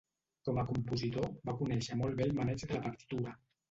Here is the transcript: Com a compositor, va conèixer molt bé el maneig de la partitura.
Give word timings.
Com 0.47 0.59
a 0.61 0.63
compositor, 0.69 1.29
va 1.51 1.57
conèixer 1.61 2.01
molt 2.03 2.21
bé 2.25 2.29
el 2.31 2.37
maneig 2.43 2.69
de 2.69 2.77
la 2.77 2.85
partitura. 2.91 3.41